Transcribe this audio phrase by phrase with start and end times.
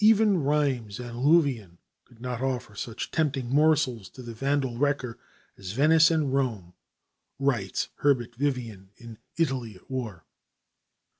[0.00, 5.20] "Even Rheims and Louvain could not offer such tempting morsels to the vandal wrecker
[5.56, 6.72] as Venice and Rome,"
[7.38, 10.24] writes Herbert Vivian in "Italy at War."